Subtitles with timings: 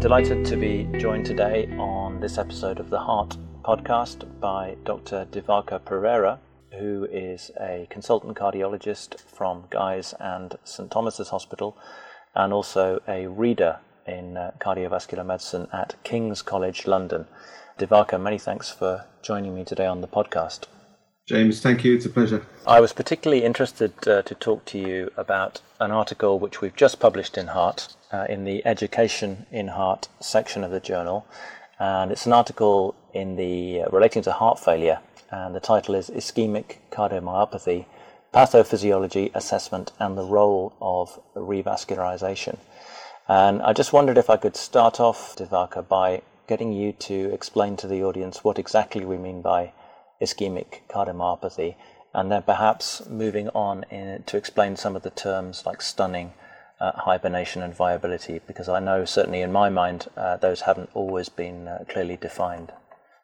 [0.00, 5.26] Delighted to be joined today on this episode of the Heart podcast by Dr.
[5.30, 6.38] Divaka Perera,
[6.72, 11.76] who is a consultant cardiologist from Guy's and St Thomas's Hospital
[12.34, 17.26] and also a reader in uh, cardiovascular medicine at King's College London.
[17.78, 20.64] Divaka, many thanks for joining me today on the podcast.
[21.30, 21.94] James, thank you.
[21.94, 22.44] It's a pleasure.
[22.66, 26.98] I was particularly interested uh, to talk to you about an article which we've just
[26.98, 31.24] published in Heart, uh, in the Education in Heart section of the journal.
[31.78, 34.98] And it's an article in the uh, relating to heart failure,
[35.30, 37.84] and the title is Ischemic Cardiomyopathy
[38.34, 42.58] Pathophysiology Assessment and the Role of Revascularization.
[43.28, 47.76] And I just wondered if I could start off, Divaka, by getting you to explain
[47.76, 49.72] to the audience what exactly we mean by
[50.20, 51.76] ischemic cardiomyopathy,
[52.12, 56.32] and then perhaps moving on in, to explain some of the terms like stunning,
[56.80, 61.28] uh, hibernation, and viability, because I know certainly in my mind uh, those haven't always
[61.28, 62.72] been uh, clearly defined.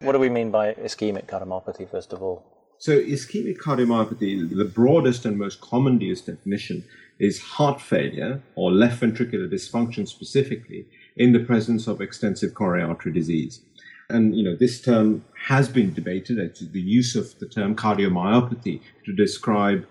[0.00, 2.44] What do we mean by ischemic cardiomyopathy, first of all?
[2.78, 6.84] So, ischemic cardiomyopathy, the broadest and most commonly used definition,
[7.19, 10.86] is heart failure or left ventricular dysfunction specifically
[11.17, 13.62] in the presence of extensive coronary artery disease.
[14.08, 16.38] And you know, this term has been debated.
[16.38, 19.86] It's the use of the term cardiomyopathy to describe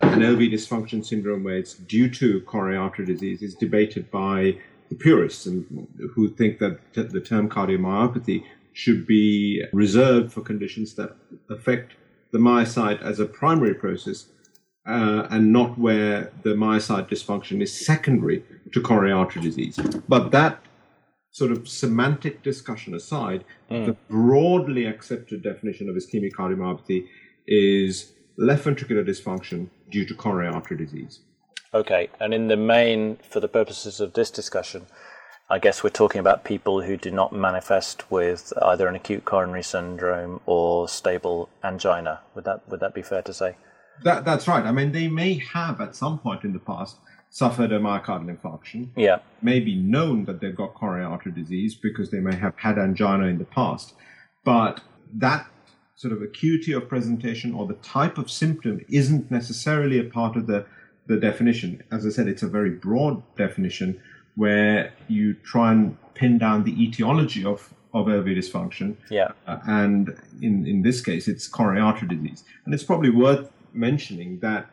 [0.00, 4.96] an LV dysfunction syndrome where it's due to coronary artery disease is debated by the
[4.96, 11.16] purists and who think that the term cardiomyopathy should be reserved for conditions that
[11.48, 11.94] affect
[12.32, 14.26] the myocyte as a primary process
[14.86, 19.76] uh, and not where the myocyte dysfunction is secondary to coronary artery disease.
[20.08, 20.62] But that
[21.30, 23.86] sort of semantic discussion aside, mm.
[23.86, 27.06] the broadly accepted definition of ischemic cardiomyopathy
[27.46, 31.20] is left ventricular dysfunction due to coronary artery disease.
[31.72, 34.86] Okay, and in the main, for the purposes of this discussion,
[35.48, 39.62] I guess we're talking about people who do not manifest with either an acute coronary
[39.62, 42.20] syndrome or stable angina.
[42.34, 43.56] Would that would that be fair to say?
[44.02, 44.64] That that's right.
[44.64, 46.96] I mean, they may have at some point in the past
[47.30, 48.88] suffered a myocardial infarction.
[48.96, 49.20] Yeah.
[49.40, 53.26] May be known that they've got coronary artery disease because they may have had angina
[53.26, 53.94] in the past.
[54.44, 54.80] But
[55.14, 55.46] that
[55.94, 60.46] sort of acuity of presentation or the type of symptom isn't necessarily a part of
[60.48, 60.66] the,
[61.06, 61.82] the definition.
[61.92, 64.00] As I said, it's a very broad definition
[64.34, 68.96] where you try and pin down the etiology of, of LV dysfunction.
[69.08, 69.32] Yeah.
[69.46, 72.42] Uh, and in, in this case, it's coronary artery disease.
[72.64, 74.68] And it's probably worth mentioning that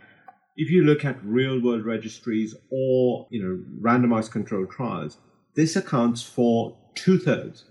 [0.58, 5.18] if you look at real world registries or you know randomized controlled trials,
[5.56, 7.66] this accounts for two thirds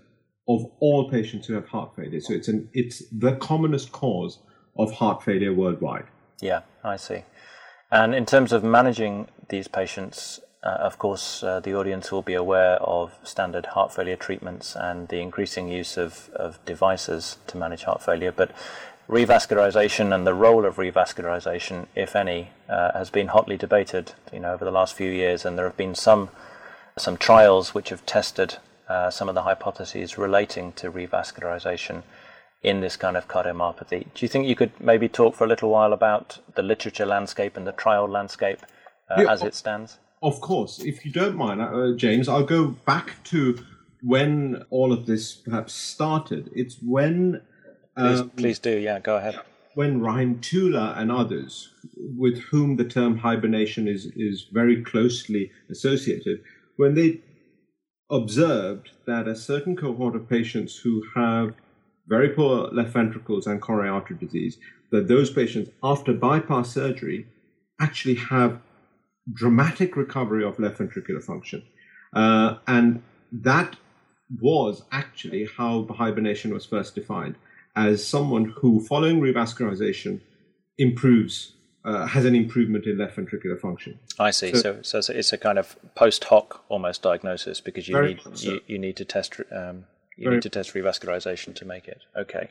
[0.47, 2.21] of all patients who have heart failure.
[2.21, 4.39] So it's an it's the commonest cause
[4.77, 6.05] of heart failure worldwide.
[6.41, 7.23] Yeah, I see.
[7.91, 12.33] And in terms of managing these patients, uh, of course, uh, the audience will be
[12.33, 17.83] aware of standard heart failure treatments and the increasing use of, of devices to manage
[17.83, 18.31] heart failure.
[18.31, 18.51] But
[19.07, 24.53] revascularization and the role of revascularization, if any, uh, has been hotly debated, you know,
[24.53, 26.29] over the last few years, and there have been some
[26.97, 28.57] some trials which have tested
[28.89, 32.01] uh, some of the hypotheses relating to revascularization
[32.63, 34.07] in this kind of cardiomyopathy.
[34.15, 37.55] Do you think you could maybe talk for a little while about the literature landscape
[37.55, 38.65] and the trial landscape
[39.11, 39.99] uh, yeah, as it stands?
[40.23, 43.63] Of course, if you don't mind, uh, James, I'll go back to
[44.01, 46.49] when all of this perhaps started.
[46.55, 47.41] It's when
[47.97, 48.77] Please, um, please do.
[48.77, 49.39] Yeah, go ahead.
[49.73, 56.41] When Rahimtoola and others, with whom the term hibernation is, is very closely associated,
[56.77, 57.21] when they
[58.11, 61.53] observed that a certain cohort of patients who have
[62.07, 64.57] very poor left ventricles and coronary artery disease,
[64.91, 67.27] that those patients, after bypass surgery,
[67.81, 68.59] actually have
[69.33, 71.63] dramatic recovery of left ventricular function.
[72.13, 73.75] Uh, and that
[74.39, 77.35] was actually how hibernation was first defined
[77.77, 80.19] as someone who, following revascularization,
[80.79, 81.53] improves
[81.85, 83.97] uh, has an improvement in left ventricular function.
[84.19, 84.53] I see.
[84.53, 88.51] So, so, so it's a kind of post hoc almost diagnosis because you need so.
[88.51, 89.85] you, you, need to test um,
[90.17, 92.01] you very need to test revascularization to make it.
[92.17, 92.49] Okay.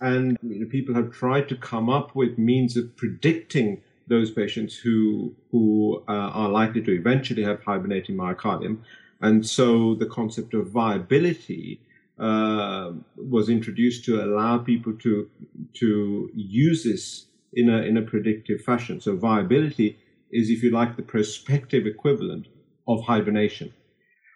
[0.00, 4.76] And you know, people have tried to come up with means of predicting those patients
[4.76, 8.78] who who uh, are likely to eventually have hibernating myocardium,
[9.20, 11.80] and so the concept of viability
[12.18, 15.30] uh, was introduced to allow people to
[15.74, 19.00] to use this in a in a predictive fashion.
[19.00, 19.98] So viability
[20.30, 22.48] is, if you like, the prospective equivalent
[22.86, 23.72] of hibernation.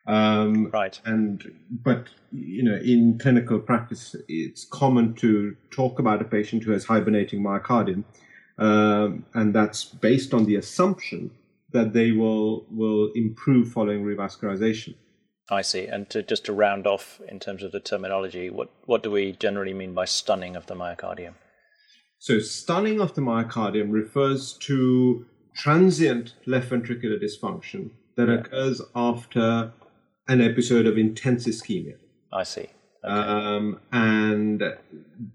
[0.06, 1.00] Um, right.
[1.04, 6.72] And but you know, in clinical practice, it's common to talk about a patient who
[6.72, 8.04] has hibernating myocardium,
[8.58, 11.30] um, and that's based on the assumption
[11.72, 14.94] that they will will improve following revascularization.
[15.50, 15.86] I see.
[15.86, 19.32] And to just to round off in terms of the terminology, what, what do we
[19.32, 21.34] generally mean by stunning of the myocardium?
[22.18, 28.34] So, stunning of the myocardium refers to transient left ventricular dysfunction that yeah.
[28.34, 29.72] occurs after
[30.28, 31.96] an episode of intense ischemia.
[32.32, 32.68] I see.
[33.04, 33.12] Okay.
[33.12, 34.62] Um, and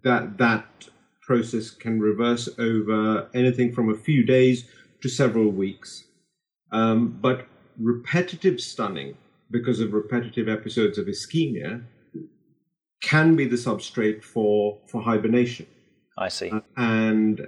[0.04, 0.88] that that
[1.22, 4.66] process can reverse over anything from a few days
[5.02, 6.06] to several weeks.
[6.72, 9.18] Um, but repetitive stunning,
[9.50, 11.84] because of repetitive episodes of ischemia,
[13.02, 15.68] can be the substrate for, for hibernation.
[16.18, 16.50] I see.
[16.50, 17.48] Uh, and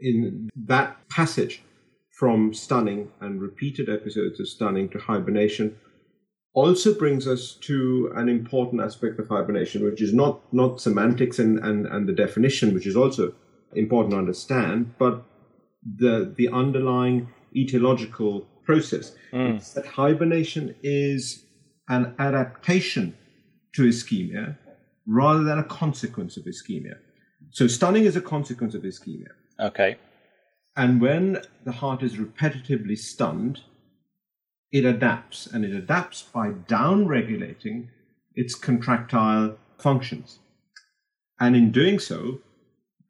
[0.00, 1.62] in that passage
[2.10, 5.76] from stunning and repeated episodes of stunning to hibernation
[6.52, 11.58] also brings us to an important aspect of hibernation, which is not, not semantics and,
[11.60, 13.32] and, and the definition, which is also
[13.74, 15.22] important to understand, but
[15.96, 19.12] the, the underlying etiological process.
[19.32, 19.72] Mm.
[19.74, 21.44] That hibernation is
[21.88, 23.16] an adaptation
[23.74, 24.56] to ischemia
[25.06, 26.96] rather than a consequence of ischemia.
[27.50, 29.32] So stunning is a consequence of ischemia.
[29.58, 29.96] Okay.
[30.76, 33.60] And when the heart is repetitively stunned,
[34.72, 37.90] it adapts, and it adapts by down regulating
[38.34, 40.38] its contractile functions.
[41.40, 42.40] And in doing so,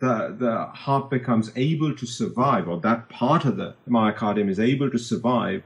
[0.00, 4.90] the, the heart becomes able to survive, or that part of the myocardium is able
[4.90, 5.62] to survive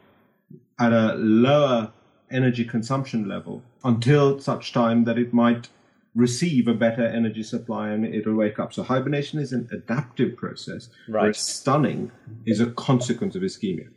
[0.79, 1.93] at a lower
[2.31, 5.69] energy consumption level until such time that it might
[6.15, 8.73] receive a better energy supply and it'll wake up.
[8.73, 11.35] So hibernation is an adaptive process, right.
[11.35, 12.11] stunning
[12.47, 13.89] is a consequence of ischemia.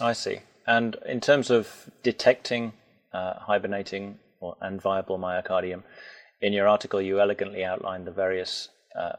[0.00, 0.40] I see.
[0.66, 2.72] And in terms of detecting
[3.12, 5.82] uh, hibernating or, and viable myocardium,
[6.40, 8.68] in your article you elegantly outlined the various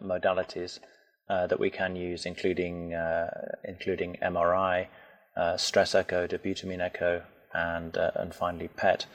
[0.01, 0.79] modalities
[1.29, 4.87] uh, that we can use, including uh, including MRI,
[5.35, 7.23] uh, stress echo, dobutamine echo,
[7.53, 9.05] and uh, and finally PET.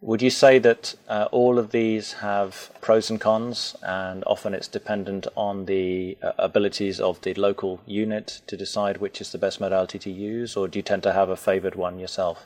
[0.00, 4.68] Would you say that uh, all of these have pros and cons, and often it's
[4.68, 9.60] dependent on the uh, abilities of the local unit to decide which is the best
[9.60, 12.44] modality to use, or do you tend to have a favored one yourself?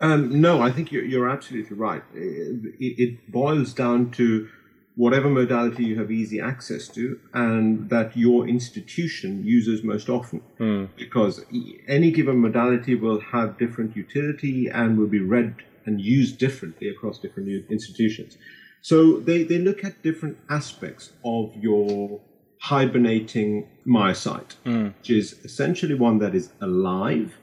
[0.00, 2.02] Um, no, I think you're, you're absolutely right.
[2.14, 4.48] It, it, boils down to
[4.96, 10.40] whatever modality you have easy access to and that your institution uses most often.
[10.60, 10.88] Mm.
[10.96, 11.44] Because
[11.88, 15.56] any given modality will have different utility and will be read
[15.86, 18.38] and used differently across different institutions.
[18.82, 22.20] So they, they look at different aspects of your
[22.60, 24.94] hibernating myocyte, mm.
[24.98, 27.36] which is essentially one that is alive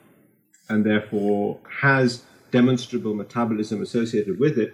[0.69, 4.73] and therefore has demonstrable metabolism associated with it,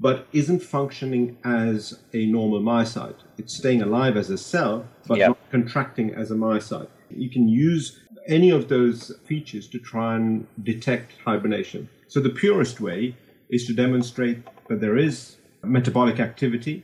[0.00, 3.20] but isn't functioning as a normal myocyte.
[3.36, 5.28] It's staying alive as a cell, but yep.
[5.28, 6.88] not contracting as a myocyte.
[7.10, 11.88] You can use any of those features to try and detect hibernation.
[12.08, 13.14] So the purest way
[13.50, 14.38] is to demonstrate
[14.68, 16.82] that there is metabolic activity,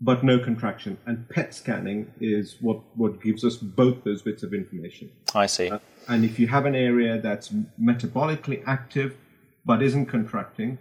[0.00, 0.96] but no contraction.
[1.06, 5.10] And PET scanning is what, what gives us both those bits of information.
[5.34, 5.68] I see.
[5.68, 9.16] Uh, and if you have an area that's metabolically active
[9.66, 10.78] but isn't contracting,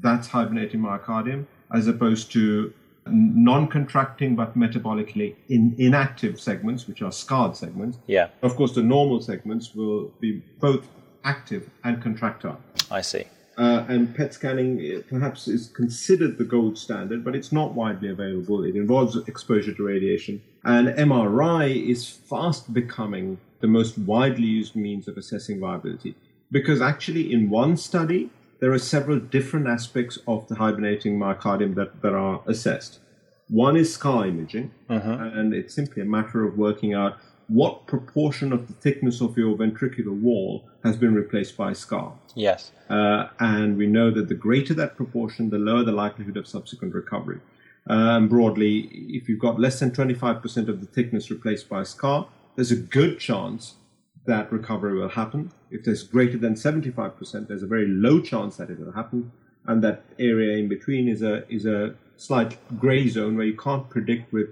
[0.00, 2.72] that's hibernating myocardium, as opposed to
[3.06, 7.98] non-contracting but metabolically in, inactive segments, which are scarred segments.
[8.06, 8.28] Yeah.
[8.42, 10.86] Of course, the normal segments will be both
[11.24, 12.60] active and contractile.
[12.90, 13.24] I see.
[13.58, 18.08] Uh, and PET scanning uh, perhaps is considered the gold standard, but it's not widely
[18.08, 18.64] available.
[18.64, 20.40] It involves exposure to radiation.
[20.64, 26.14] And MRI is fast becoming the most widely used means of assessing viability.
[26.50, 32.02] Because actually, in one study, there are several different aspects of the hibernating myocardium that,
[32.02, 33.00] that are assessed.
[33.48, 35.30] One is scar imaging, uh-huh.
[35.34, 39.56] and it's simply a matter of working out what proportion of the thickness of your
[39.56, 42.12] ventricular wall has been replaced by scar.
[42.36, 42.70] Yes.
[42.88, 46.94] Uh, and we know that the greater that proportion, the lower the likelihood of subsequent
[46.94, 47.40] recovery.
[47.88, 52.70] Um, broadly, if you've got less than 25% of the thickness replaced by scar, there's
[52.70, 53.74] a good chance
[54.26, 55.50] that recovery will happen.
[55.70, 59.32] If there's greater than 75%, there's a very low chance that it will happen.
[59.66, 63.88] And that area in between is a, is a slight gray zone where you can't
[63.88, 64.48] predict with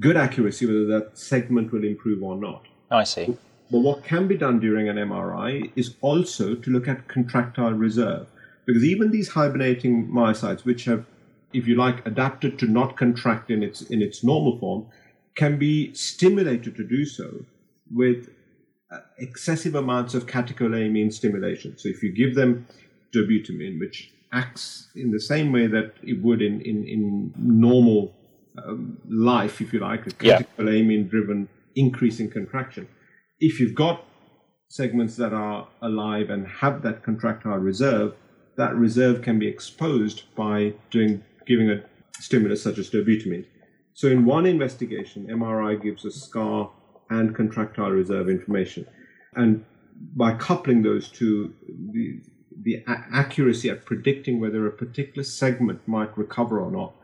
[0.00, 2.66] good accuracy whether that segment will improve or not.
[2.90, 3.36] Oh, I see.
[3.70, 8.26] But what can be done during an MRI is also to look at contractile reserve.
[8.66, 11.06] Because even these hibernating myocytes, which have,
[11.52, 14.86] if you like, adapted to not contract in its, in its normal form,
[15.34, 17.44] can be stimulated to do so
[17.92, 18.28] with
[19.18, 21.76] excessive amounts of catecholamine stimulation.
[21.78, 22.66] So if you give them
[23.14, 28.14] dobutamine, which acts in the same way that it would in, in, in normal
[28.58, 32.88] um, life, if you like, a catecholamine driven increase in contraction.
[33.40, 34.04] If you've got
[34.68, 38.14] segments that are alive and have that contractile reserve,
[38.56, 41.82] that reserve can be exposed by doing giving a
[42.20, 43.44] stimulus such as dobutamine.
[43.94, 46.70] So in one investigation, MRI gives a scar
[47.12, 48.86] and contractile reserve information.
[49.34, 49.64] And
[50.16, 51.54] by coupling those two,
[51.92, 52.20] the,
[52.62, 56.94] the a- accuracy at predicting whether a particular segment might recover or not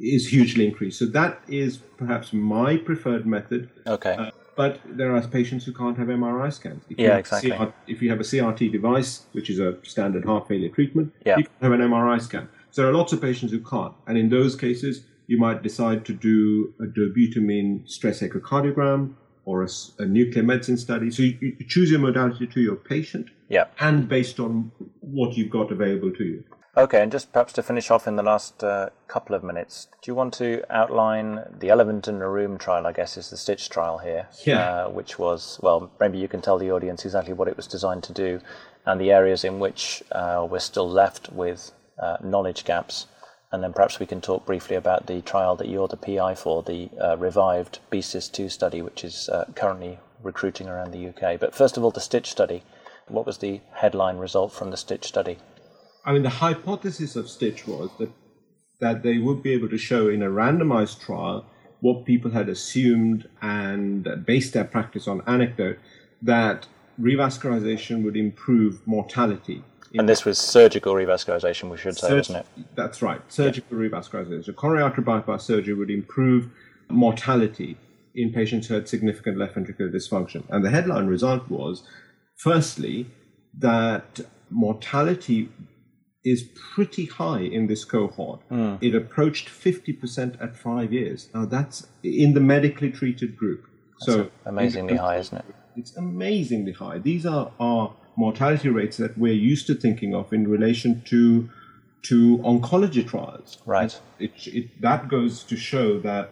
[0.00, 0.98] is hugely increased.
[0.98, 3.70] So that is perhaps my preferred method.
[3.86, 4.14] Okay.
[4.18, 6.82] Uh, but there are patients who can't have MRI scans.
[6.90, 7.50] If you Yeah, have exactly.
[7.52, 11.36] CR if you have a CRT device, which is a standard heart failure treatment, Yeah.
[11.38, 12.48] you can have an MRI scan.
[12.70, 13.94] So there are lots of patients who can't.
[14.08, 19.14] And in those cases, you might decide to do a dobutamine stress echocardiogram
[19.48, 19.66] or
[19.98, 21.10] a nuclear medicine study.
[21.10, 23.64] So you, you choose your modality to your patient Yeah.
[23.80, 26.44] and based on what you've got available to you.
[26.76, 30.10] Okay, and just perhaps to finish off in the last uh, couple of minutes, do
[30.10, 32.86] you want to outline the elephant in the room trial?
[32.86, 34.60] I guess is the STICH trial here, Yeah.
[34.84, 38.02] uh, which was well, maybe you can tell the audience exactly what it was designed
[38.04, 38.40] to do,
[38.84, 43.06] and the areas in which uh, we're still left with uh, knowledge gaps,
[43.50, 46.62] and then perhaps we can talk briefly about the trial that you're the PI for,
[46.62, 51.40] the uh, revived BCIS2 study, which is uh, currently recruiting around the UK.
[51.40, 52.62] But first of all, the STICH study.
[53.06, 55.38] What was the headline result from the STICH study?
[56.04, 58.10] I mean, the hypothesis of STICH was that
[58.80, 61.44] that they would be able to show in a randomized trial
[61.80, 65.78] what people had assumed and based their practice on anecdote
[66.22, 66.66] that
[67.00, 69.62] revascularization would improve mortality.
[69.94, 72.46] And this was surgical revascularization, we should say, Surg- wasn't it?
[72.74, 74.54] That's right, surgical revascularization.
[74.54, 76.50] Coronary artery bypass surgery would improve
[76.90, 77.76] mortality
[78.14, 80.42] in patients who had significant left ventricular dysfunction.
[80.50, 81.82] And the headline result was,
[82.36, 83.06] firstly,
[83.58, 85.48] that mortality
[86.24, 88.40] is pretty high in this cohort.
[88.48, 88.74] Hmm.
[88.80, 91.28] It approached 50% at five years.
[91.34, 93.64] Now, that's in the medically treated group.
[94.00, 95.44] so Amazingly high, isn't it?
[95.76, 96.98] it's amazingly high.
[96.98, 101.48] These are, are mortality rates that we're used to thinking of in relation to
[102.02, 103.58] to oncology trials.
[103.66, 103.98] Right.
[104.18, 106.30] It, it, that goes to show that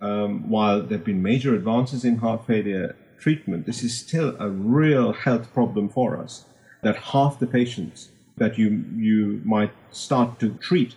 [0.00, 4.48] um, while there have been major advances in heart failure treatment, this is still a
[4.48, 6.44] real health problem for us.
[6.82, 10.94] That half the patients that you you might start to treat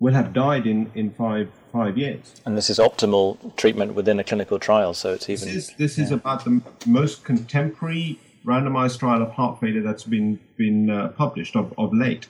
[0.00, 2.24] will have died in, in five five years.
[2.44, 5.46] And this is optimal treatment within a clinical trial, so it's even.
[5.48, 10.38] This is, this is about the most contemporary randomized trial of heart failure that's been
[10.56, 12.28] been uh, published of, of late.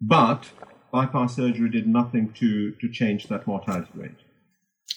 [0.00, 0.50] But
[0.92, 4.20] bypass surgery did nothing to, to change that mortality rate.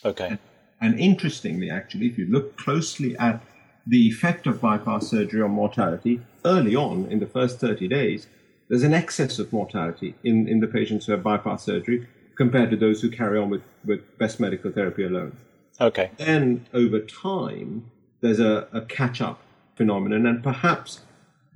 [0.03, 0.37] Okay.
[0.81, 3.41] And interestingly, actually, if you look closely at
[3.85, 8.27] the effect of bypass surgery on mortality early on in the first 30 days,
[8.69, 12.77] there's an excess of mortality in, in the patients who have bypass surgery compared to
[12.77, 15.37] those who carry on with, with best medical therapy alone
[15.79, 16.11] Okay.
[16.17, 19.39] then over time, there's a, a catch up
[19.75, 21.01] phenomenon, and perhaps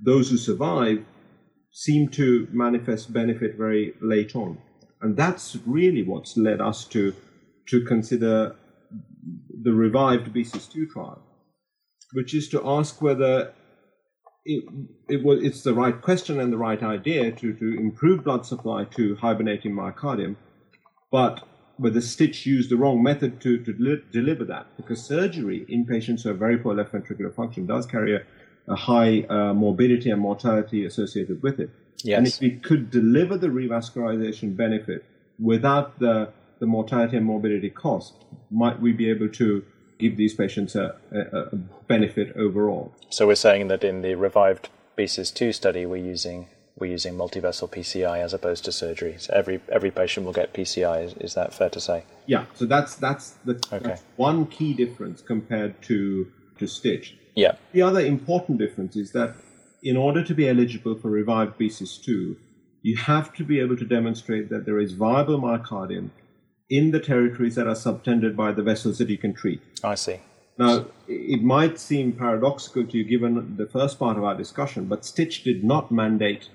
[0.00, 1.04] those who survive
[1.72, 4.58] seem to manifest benefit very late on.
[5.00, 7.14] And that's really what's led us to,
[7.68, 8.56] to consider
[9.62, 11.22] the revived BCIS2 trial,
[12.12, 13.52] which is to ask whether
[14.44, 14.64] it,
[15.08, 18.84] it was, it's the right question and the right idea to, to improve blood supply
[18.96, 20.36] to hibernating myocardium,
[21.12, 21.46] but
[21.78, 26.22] whether STICH used the wrong method to, to deli- deliver that, because surgery in patients
[26.22, 28.22] who have very poor left ventricular function does carry a,
[28.66, 31.70] a high uh, morbidity and mortality associated with it.
[32.02, 32.18] Yes.
[32.18, 35.04] And if we could deliver the revascularization benefit
[35.38, 38.14] without the, the mortality and morbidity cost,
[38.50, 39.64] might we be able to
[39.98, 41.56] give these patients a, a, a
[41.86, 42.92] benefit overall?
[43.10, 47.70] So we're saying that in the revived BCIS 2 study, we're using we're using multivessel
[47.70, 49.16] PCI as opposed to surgery.
[49.18, 51.04] So every every patient will get PCI.
[51.04, 52.04] Is, is that fair to say?
[52.26, 53.88] Yeah, so that's that's the Okay.
[53.88, 57.16] that's one key difference compared to to STICH.
[57.34, 57.52] Yeah.
[57.72, 59.34] The other important difference is that
[59.82, 62.36] in order to be eligible for revived BCIS2,
[62.82, 66.10] you have to be able to demonstrate that there is viable myocardium
[66.68, 69.62] in the territories that are subtended by the vessels that you can treat.
[69.84, 70.20] I see.
[70.58, 75.04] Now, it might seem paradoxical to you given the first part of our discussion, but
[75.04, 76.48] STICH did not mandate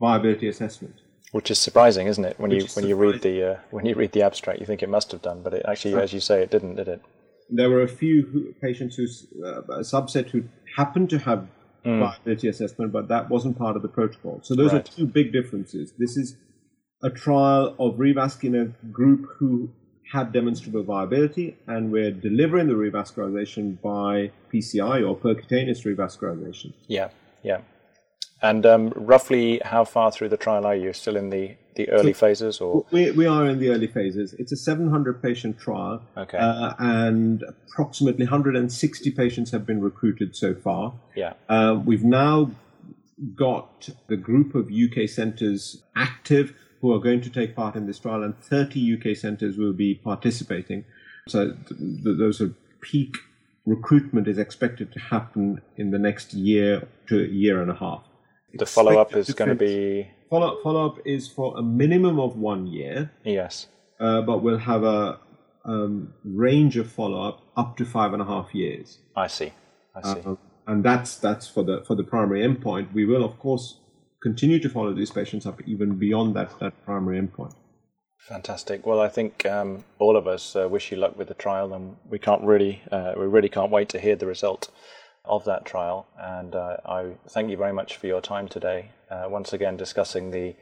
[0.00, 0.94] viability assessment.
[1.32, 2.38] Which is surprising, isn't it?
[2.38, 4.82] When Which you when you read the uh, when you read the abstract, you think
[4.82, 7.00] it must have done, but it actually, as you say, it didn't, did it?
[7.50, 9.04] There were a few who, patients who,
[9.44, 10.44] uh, a subset who
[10.76, 11.46] happened to have
[11.84, 14.40] viability assessment, but that wasn't part of the protocol.
[14.42, 14.88] So those Right.
[14.88, 15.92] are two big differences.
[15.98, 16.36] This is
[17.02, 19.70] a trial of revascular group who
[20.12, 26.72] had demonstrable viability, and we're delivering the revascularization by PCI or percutaneous revascularization.
[26.88, 27.10] Yeah.
[27.42, 27.60] Yeah.
[28.42, 30.92] And um, roughly, how far through the trial are you?
[30.92, 34.34] Still in the, the early phases, or We, we are in the early phases.
[34.34, 36.36] It's a 700 patient trial, Okay.
[36.38, 40.92] uh, and approximately 160 patients have been recruited so far.
[41.14, 42.50] yeah, Uh, we've now
[43.34, 46.52] got the group of UK centres active
[46.82, 49.94] who are going to take part in this trial, and 30 UK centres will be
[49.94, 50.84] participating.
[51.26, 51.68] So th-
[52.04, 52.52] th- those are
[52.82, 53.16] peak
[53.64, 58.04] recruitment is expected to happen in the next year to a year and a half.
[58.58, 60.62] The follow up is going to be follow up.
[60.62, 63.12] follow up is for a minimum of one year.
[63.24, 63.68] Yes,
[64.00, 65.20] uh, but we'll have a
[65.64, 68.98] um, range of follow up up to five and a half years.
[69.14, 69.52] I see.
[69.94, 70.20] I see.
[70.24, 70.36] Uh,
[70.66, 72.92] and that's that's for the for the primary endpoint.
[72.92, 73.80] We will of course
[74.22, 77.54] continue to follow these patients up even beyond that that primary endpoint.
[78.28, 78.84] Fantastic.
[78.84, 81.96] Well, I think um, all of us uh, wish you luck with the trial, and
[82.08, 84.70] we can't really uh, we really can't wait to hear the result
[85.26, 86.06] of that trial.
[86.18, 88.90] And uh, I thank you very much for your time today.
[89.10, 90.54] Uh, once again, discussing the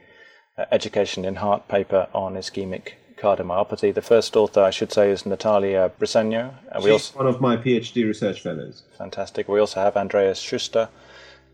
[0.58, 3.94] uh, education in heart paper on ischemic cardiomyopathy.
[3.94, 6.54] The first author, I should say, is Natalia Briceno.
[6.76, 8.82] She's also, one of my PhD research fellows.
[8.98, 9.48] Fantastic.
[9.48, 10.88] We also have Andreas Schuster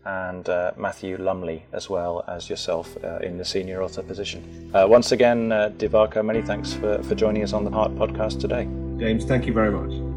[0.03, 4.71] and uh, Matthew Lumley, as well as yourself uh, in the senior author position.
[4.73, 8.39] Uh, once again, uh, Divaka, many thanks for, for joining us on the Heart podcast
[8.39, 8.67] today.
[8.99, 10.10] James, thank you very much.